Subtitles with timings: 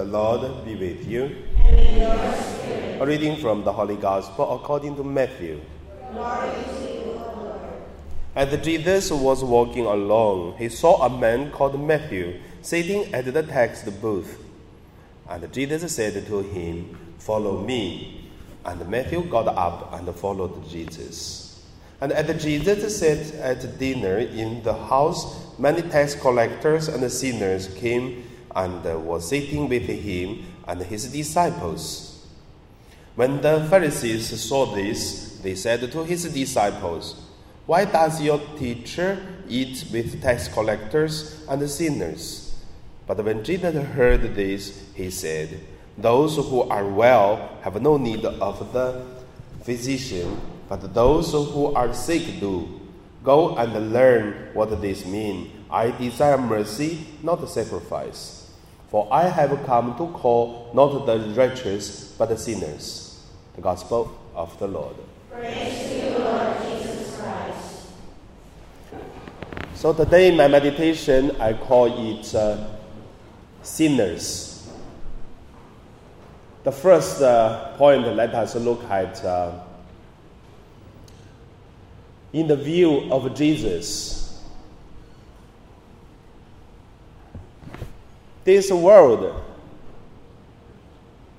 [0.00, 1.44] The Lord be with you.
[1.62, 5.60] A reading from the Holy Gospel according to Matthew.
[8.34, 13.82] As Jesus was walking along, he saw a man called Matthew sitting at the tax
[13.90, 14.42] booth.
[15.28, 18.30] And Jesus said to him, Follow me.
[18.64, 21.62] And Matthew got up and followed Jesus.
[22.00, 28.29] And as Jesus sat at dinner in the house, many tax collectors and sinners came
[28.54, 32.26] and was sitting with him and his disciples.
[33.16, 37.20] When the Pharisees saw this, they said to his disciples,
[37.66, 39.18] Why does your teacher
[39.48, 42.56] eat with tax collectors and sinners?
[43.06, 45.60] But when Jesus heard this, he said,
[45.98, 49.04] Those who are well have no need of the
[49.62, 52.80] physician, but those who are sick do.
[53.22, 55.50] Go and learn what this means.
[55.70, 58.39] I desire mercy, not sacrifice.
[58.90, 63.24] For I have come to call not the righteous, but the sinners.
[63.54, 64.96] The Gospel of the Lord.
[65.30, 67.86] Praise you, Lord Jesus Christ.
[69.74, 72.66] So today, in my meditation, I call it uh,
[73.62, 74.68] sinners.
[76.64, 79.60] The first uh, point, let us look at uh,
[82.32, 84.19] in the view of Jesus.
[88.44, 89.42] This world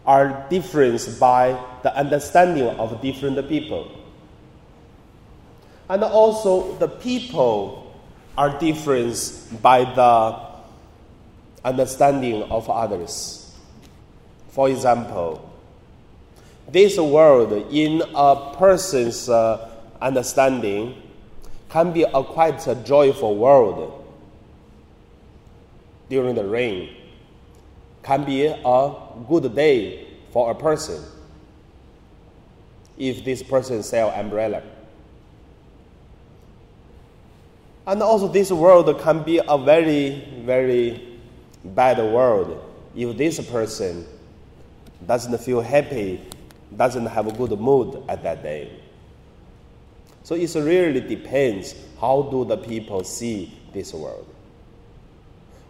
[0.06, 3.92] are different by the understanding of different people.
[5.90, 7.94] And also, the people
[8.38, 9.18] are different
[9.62, 10.40] by the
[11.68, 13.54] understanding of others.
[14.50, 15.50] For example,
[16.70, 19.70] this world, in a person's uh,
[20.02, 21.02] understanding,
[21.70, 24.01] can be a quite a joyful world
[26.12, 26.94] during the rain,
[28.04, 28.96] can be a
[29.30, 31.02] good day for a person
[32.98, 34.62] if this person sell umbrella.
[37.88, 41.18] And also, this world can be a very, very
[41.64, 42.62] bad world
[42.94, 44.06] if this person
[45.08, 46.22] doesn't feel happy,
[46.76, 48.70] doesn't have a good mood at that day.
[50.24, 54.31] So it really depends how do the people see this world.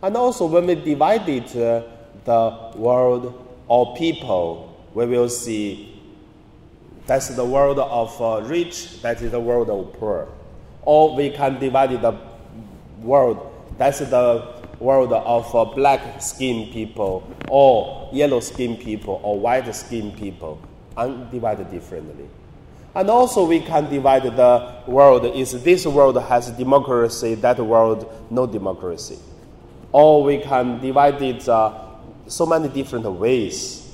[0.03, 1.83] And also, when we divided uh,
[2.25, 5.99] the world or people, we will see
[7.05, 10.27] that's the world of uh, rich, that is the world of poor.
[10.83, 12.17] Or we can divide the
[13.01, 19.73] world, that's the world of uh, black skinned people, or yellow skinned people, or white
[19.75, 20.59] skinned people,
[20.97, 22.27] and divide differently.
[22.95, 28.47] And also, we can divide the world is this world has democracy, that world no
[28.47, 29.17] democracy.
[29.91, 31.73] Or we can divide it uh,
[32.27, 33.89] so many different ways.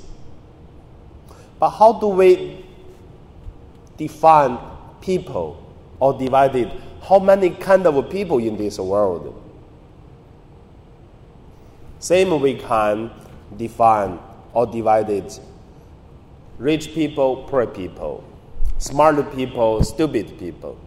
[1.59, 2.63] But how do we
[3.97, 4.59] define
[5.01, 5.63] people
[5.99, 6.71] or divide it?
[7.01, 9.43] How many kind of people in this world?
[11.99, 13.09] Same we can
[13.55, 14.19] define
[14.53, 15.39] or divide it.
[16.59, 18.23] Rich people, poor people,
[18.77, 20.77] smart people, stupid people,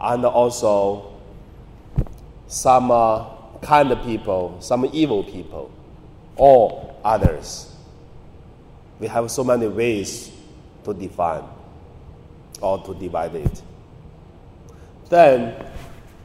[0.00, 1.07] and also
[2.48, 3.24] some uh,
[3.60, 5.70] kind people, some evil people,
[6.36, 7.74] or others.
[8.98, 10.32] We have so many ways
[10.84, 11.44] to define
[12.60, 13.62] or to divide it.
[15.08, 15.54] Then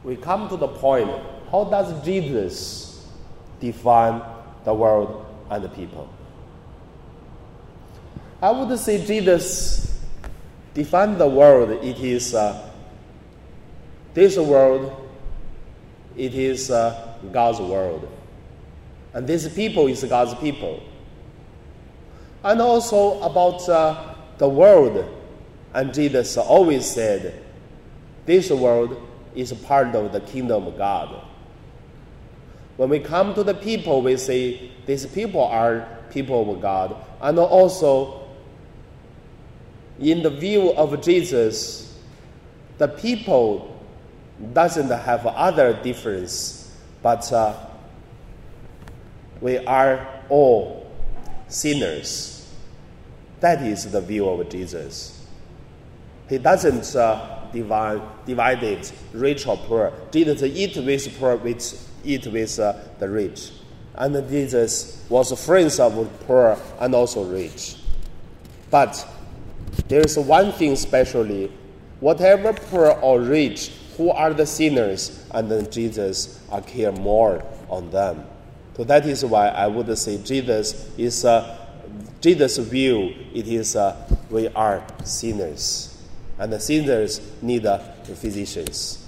[0.02, 1.10] we come to the point
[1.50, 3.06] how does Jesus
[3.60, 4.20] define
[4.64, 6.08] the world and the people?
[8.42, 10.02] I would say Jesus
[10.74, 11.70] define the world.
[11.70, 12.70] It is uh,
[14.12, 15.03] this world
[16.16, 18.10] it is uh, God's world.
[19.12, 20.82] And this people is God's people.
[22.42, 25.04] And also about uh, the world.
[25.72, 27.42] And Jesus always said,
[28.26, 29.00] this world
[29.34, 31.24] is part of the kingdom of God.
[32.76, 36.96] When we come to the people, we say these people are people of God.
[37.20, 38.28] And also,
[40.00, 41.98] in the view of Jesus,
[42.78, 43.73] the people
[44.52, 47.54] doesn't have other difference, but uh,
[49.40, 50.90] we are all
[51.48, 52.52] sinners.
[53.40, 55.26] That is the view of Jesus.
[56.28, 59.92] He doesn't uh, divide, divide it rich or poor.
[60.10, 63.52] Jesus eat with poor, with, eat with uh, the rich.
[63.94, 67.76] And Jesus was friends of poor and also rich.
[68.70, 69.06] But
[69.88, 71.52] there is one thing especially,
[72.00, 78.24] whatever poor or rich who are the sinners, and then Jesus care more on them.
[78.76, 81.66] So that is why I would say Jesus is uh,
[82.20, 83.14] Jesus' view.
[83.32, 83.76] It is
[84.30, 86.02] we are sinners,
[86.38, 89.06] and the sinners need uh, physicians.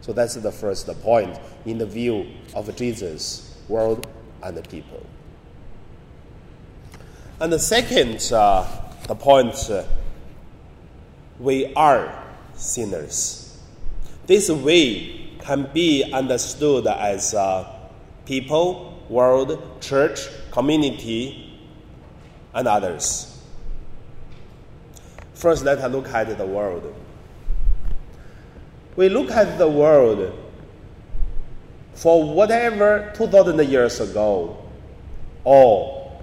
[0.00, 4.06] So that's the first point in the view of Jesus, world,
[4.42, 5.04] and the people.
[7.40, 8.66] And the second, uh,
[9.06, 9.84] the point, uh,
[11.38, 12.24] we are
[12.54, 13.37] sinners.
[14.28, 17.34] This way can be understood as
[18.26, 21.58] people, world, church, community,
[22.52, 23.42] and others.
[25.32, 26.94] First, let us look at the world.
[28.96, 30.38] We look at the world
[31.94, 34.62] for whatever 2,000 years ago,
[35.44, 36.20] or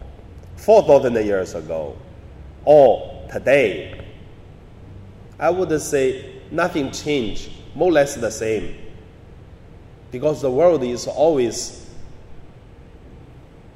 [0.58, 1.98] 4,000 years ago,
[2.66, 4.00] or today.
[5.40, 8.76] I would say nothing changed, more or less the same.
[10.12, 11.88] Because the world is always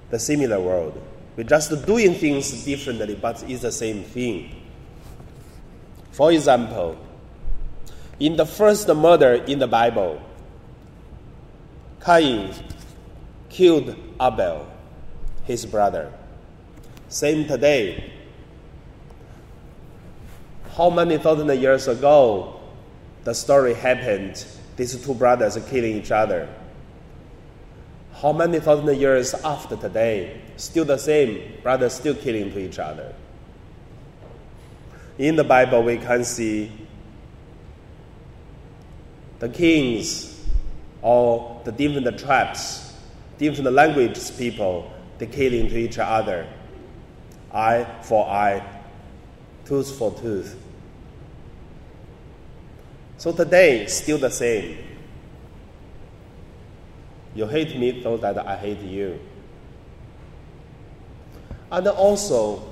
[0.10, 1.00] the similar world.
[1.36, 4.56] We're just doing things differently, but it's the same thing.
[6.12, 6.98] For example,
[8.20, 10.22] in the first murder in the Bible,
[12.06, 12.54] Cain
[13.50, 14.68] killed Abel,
[15.44, 16.12] his brother.
[17.10, 18.14] Same today.
[20.76, 22.59] How many thousand years ago
[23.30, 24.44] the story happened?
[24.76, 26.50] These two brothers are killing each other
[28.22, 33.14] how many thousand years after today, still the same, brothers still killing to each other.
[35.18, 36.70] In the Bible, we can see
[39.40, 40.46] the kings
[41.02, 42.94] or the different tribes,
[43.38, 46.46] different languages people, they killing to each other.
[47.54, 48.62] Eye for eye,
[49.64, 50.58] tooth for tooth.
[53.20, 54.78] So today, still the same.
[57.36, 59.20] You hate me so that I hate you.
[61.70, 62.64] And also,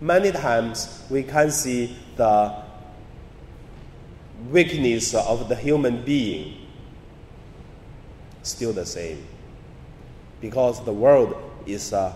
[0.00, 2.56] many times we can see the
[4.50, 6.56] weakness of the human being
[8.42, 9.24] still the same.
[10.40, 12.12] Because the world is uh,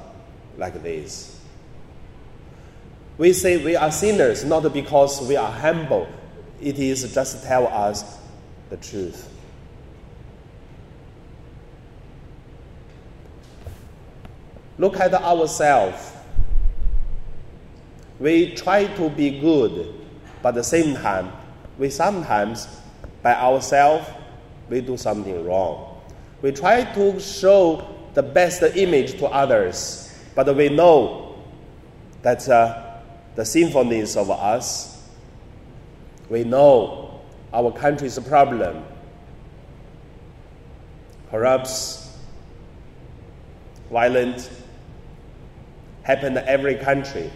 [0.57, 1.38] like this.
[3.19, 6.09] We say we are sinners not because we are humble,
[6.61, 8.19] it is just tell us
[8.71, 9.29] the truth.
[14.79, 16.13] look at ourselves.
[18.21, 19.95] We try to be good,
[20.43, 21.33] but at the same time,
[21.79, 22.67] we sometimes,
[23.23, 24.09] by ourselves,
[24.69, 26.01] we do something wrong.
[26.43, 31.37] We try to show the best image to others, but we know
[32.23, 32.88] that uh,
[33.39, 35.01] the sinfulness of us,
[36.29, 37.21] we know
[37.55, 38.85] our country's problem,
[41.31, 42.19] corrupts,
[43.93, 44.51] violent,
[46.03, 47.31] happen in every country.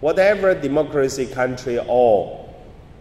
[0.00, 2.48] Whatever democracy country or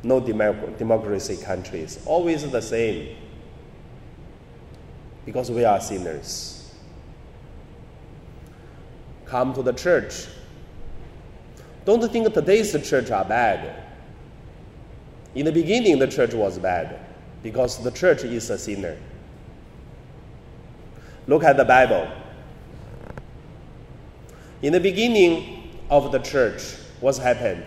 [0.03, 3.15] no democracy countries, always the same.
[5.25, 6.75] Because we are sinners.
[9.23, 10.27] Come to the church.
[11.87, 13.81] Don't think today's church are bad.
[15.33, 16.99] In the beginning, the church was bad
[17.41, 18.97] because the church is a sinner.
[21.27, 22.11] Look at the Bible.
[24.61, 27.63] In the beginning of the church, what happened?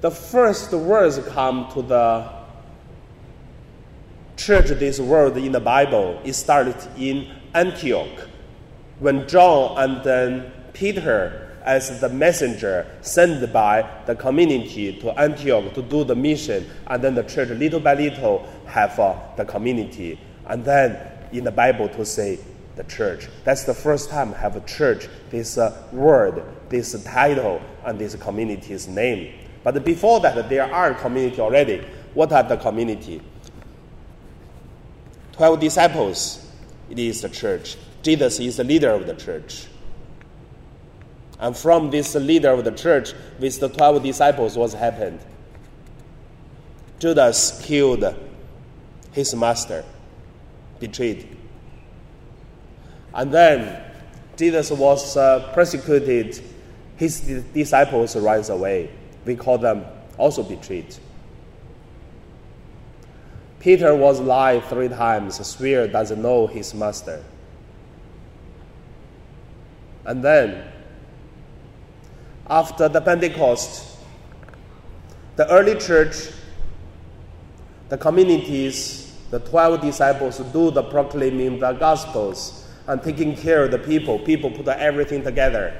[0.00, 2.30] The first words come to the
[4.36, 6.20] church this word in the Bible.
[6.22, 8.28] It started in Antioch
[9.00, 15.82] when John and then Peter as the messenger sent by the community to Antioch to
[15.82, 20.64] do the mission, and then the church little by little have uh, the community, and
[20.64, 20.98] then
[21.32, 22.38] in the Bible to say
[22.76, 23.28] the church.
[23.44, 28.86] That's the first time have a church, this uh, word, this title, and this community's
[28.86, 29.34] name.
[29.62, 31.86] But before that, there are community already.
[32.12, 33.22] What are the community?
[35.32, 36.46] Twelve disciples.
[36.90, 37.76] It is the church.
[38.02, 39.66] Jesus is the leader of the church.
[41.40, 45.20] And from this leader of the church, with the twelve disciples, what happened?
[46.98, 48.04] Judas killed
[49.12, 49.84] his master,
[50.80, 51.36] betrayed.
[53.12, 53.82] And then
[54.36, 56.40] Jesus was uh, persecuted.
[56.96, 57.20] His
[57.52, 58.90] disciples ran away.
[59.24, 59.84] We call them
[60.16, 60.94] also betrayed.
[63.60, 67.24] Peter was lied three times, swear doesn't know his master.
[70.04, 70.70] And then,
[72.48, 73.98] after the Pentecost,
[75.36, 76.30] the early church,
[77.88, 83.78] the communities, the 12 disciples do the proclaiming the gospels and taking care of the
[83.78, 84.18] people.
[84.18, 85.74] People put everything together.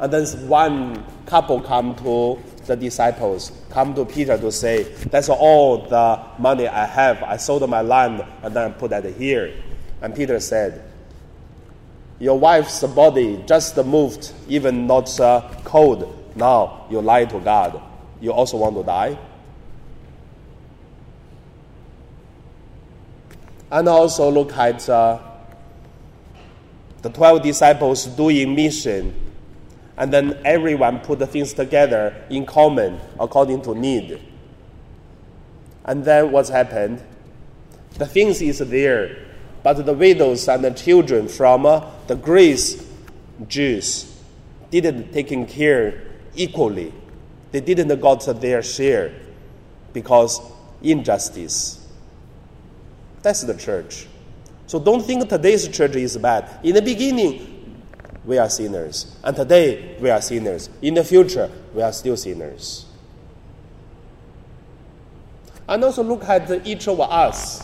[0.00, 5.88] And then one couple come to the disciples, come to Peter to say, That's all
[5.88, 7.22] the money I have.
[7.22, 9.54] I sold my land and then put that here.
[10.00, 10.87] And Peter said,
[12.20, 16.14] Your wife's body just moved, even not uh, cold.
[16.34, 17.80] Now you lie to God.
[18.20, 19.18] You also want to die?
[23.70, 25.20] And also look at uh,
[27.02, 29.14] the 12 disciples doing mission
[29.98, 34.22] and then everyone put the things together in common according to need.
[35.84, 37.02] And then what's happened?
[37.94, 39.26] The things is there,
[39.62, 42.86] but the widows and the children from uh, the Greece
[43.46, 44.20] Jews
[44.70, 46.92] didn't taken care equally.
[47.50, 49.12] They didn't got their share
[49.92, 50.40] because
[50.82, 51.86] injustice.
[53.22, 54.06] That's the church.
[54.66, 56.60] So don't think today's church is bad.
[56.62, 57.82] In the beginning,
[58.24, 59.16] we are sinners.
[59.24, 60.68] And today, we are sinners.
[60.82, 62.84] In the future, we are still sinners.
[65.66, 67.62] And also look at each of us.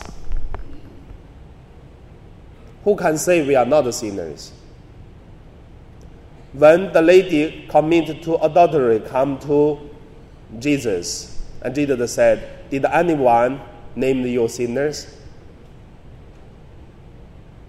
[2.85, 4.53] Who can say we are not sinners?
[6.53, 9.89] When the lady committed to adultery come to
[10.59, 13.59] Jesus, and Jesus said, Did anyone
[13.95, 15.17] name you sinners?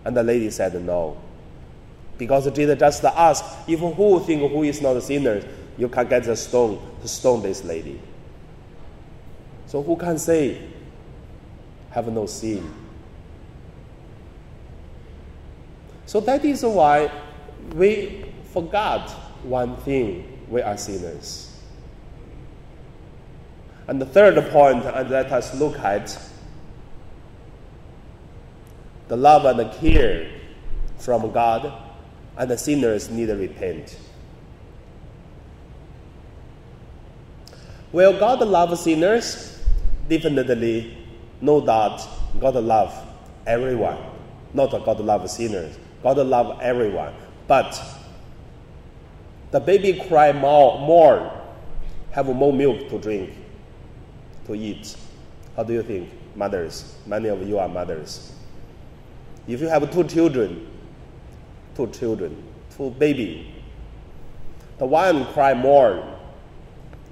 [0.04, 1.16] And the lady said, No.
[2.18, 5.42] Because Jesus just asked, if who think who is not a sinner,
[5.78, 8.00] you can get the stone to stone this lady.
[9.66, 10.60] So who can say
[11.90, 12.85] have no sin?
[16.06, 17.10] So that is why
[17.74, 19.10] we forgot
[19.42, 21.52] one thing we are sinners.
[23.88, 26.18] And the third point, and let us look at
[29.08, 30.30] the love and the care
[30.98, 31.72] from God
[32.36, 33.96] and the sinners need to repent.
[37.92, 39.62] Well, God loves sinners,
[40.08, 40.98] definitely,
[41.40, 42.06] no doubt,
[42.40, 42.94] God loves
[43.46, 43.98] everyone.
[44.52, 47.14] Not God loves sinners, God loves everyone.
[47.46, 47.80] But
[49.50, 51.32] the baby cry more, more,
[52.10, 53.30] have more milk to drink,
[54.46, 54.96] to eat.
[55.54, 56.96] How do you think, mothers?
[57.06, 58.32] Many of you are mothers.
[59.46, 60.68] If you have two children,
[61.74, 62.42] two children,
[62.76, 63.54] two baby.
[64.78, 66.18] The one cry more,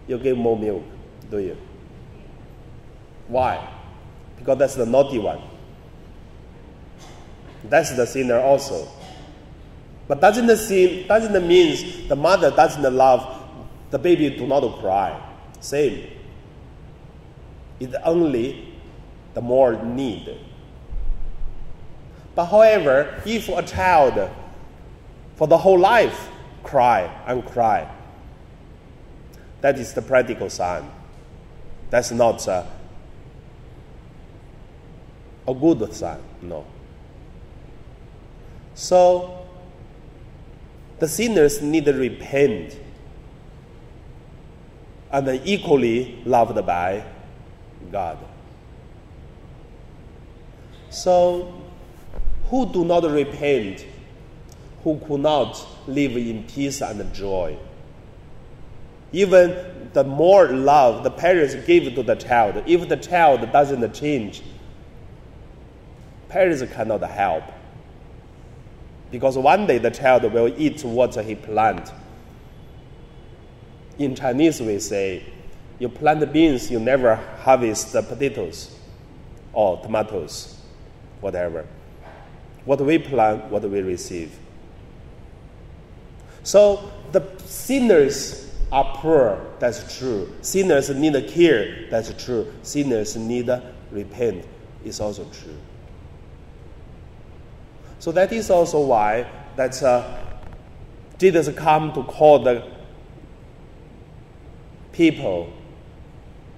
[0.06, 0.82] you give more milk,
[1.30, 1.56] do you?
[3.28, 3.66] Why?
[4.36, 5.40] Because that's the naughty one.
[7.68, 8.88] That's the sinner also.
[10.06, 13.42] But doesn't the sin doesn't mean the mother doesn't love
[13.90, 15.20] the baby do not cry.
[15.60, 16.10] Same.
[17.80, 18.74] It's only
[19.34, 20.36] the more need.
[22.34, 24.30] But however, if a child
[25.36, 26.28] for the whole life,
[26.62, 27.88] cry and cry.
[29.60, 30.90] That is the practical sign.
[31.90, 32.66] That's not a,
[35.46, 36.64] a good sign, no.
[38.74, 39.46] So,
[40.98, 42.76] the sinners need to repent
[45.10, 47.04] and equally loved by
[47.90, 48.18] God.
[50.90, 51.62] So,
[52.50, 53.86] who do not repent
[54.84, 57.56] who could not live in peace and joy.
[59.12, 64.42] Even the more love the parents give to the child, if the child doesn't change,
[66.28, 67.44] parents cannot help.
[69.14, 71.92] Because one day the child will eat what he plant.
[73.96, 75.22] In Chinese, we say,
[75.78, 78.76] you plant the beans, you never harvest the potatoes
[79.52, 80.60] or tomatoes,
[81.20, 81.64] whatever.
[82.64, 84.36] What we plant, what we receive.
[86.42, 90.34] So the sinners are poor, that's true.
[90.40, 92.52] Sinners need care, that's true.
[92.64, 93.48] Sinners need
[93.92, 94.44] repent,
[94.84, 95.56] is also true.
[98.04, 100.06] So that is also why that uh,
[101.16, 102.62] Jesus come to call the
[104.92, 105.50] people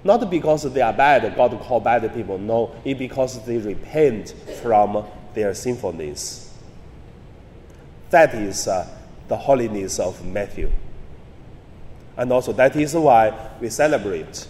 [0.02, 2.36] not because they are bad, God call bad people.
[2.36, 6.52] No, it's because they repent from their sinfulness.
[8.10, 8.84] That is uh,
[9.28, 10.72] the holiness of Matthew.
[12.16, 14.48] And also, that is why we celebrate.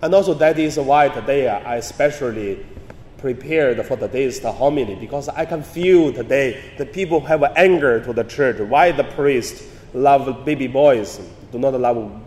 [0.00, 2.64] And also, that is why today I especially
[3.18, 8.24] prepared for today's homily because I can feel today the people have anger to the
[8.24, 8.58] church.
[8.60, 11.20] Why the priest love baby boys,
[11.52, 12.20] do not love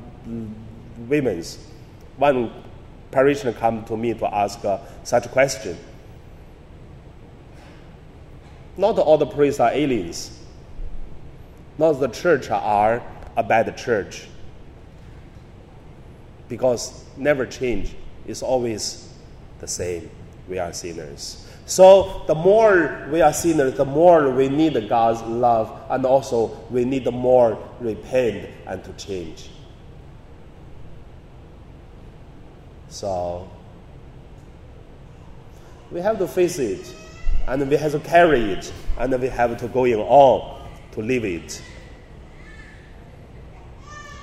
[1.07, 1.43] women?
[2.17, 2.51] One
[3.11, 5.77] parishioner come to me to ask uh, such a question.
[8.77, 10.37] Not all the priests are aliens.
[11.77, 13.03] Not the church are
[13.35, 14.27] a bad church.
[16.47, 17.95] Because never change.
[18.25, 19.11] is always
[19.59, 20.09] the same.
[20.49, 21.45] We are sinners.
[21.65, 26.83] So the more we are sinners, the more we need God's love, and also we
[26.83, 29.51] need the more repent and to change.
[32.89, 33.47] So
[35.91, 36.95] we have to face it,
[37.47, 41.23] and we have to carry it, and we have to go in on to live
[41.23, 41.61] it.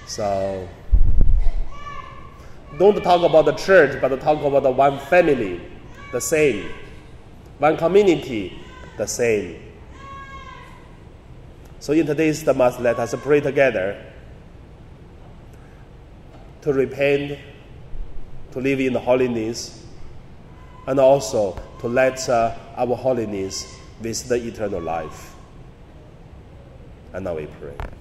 [0.09, 0.69] So
[2.77, 5.61] don't talk about the church, but talk about the one family,
[6.13, 6.71] the same.
[7.59, 8.59] One community,
[8.97, 9.63] the same.
[11.81, 14.03] So in today's Mass, let us pray together
[16.63, 17.39] to repent,
[18.53, 19.87] to live in holiness,
[20.87, 25.35] and also to let uh, our holiness with the eternal life.
[27.13, 27.96] And now we pray.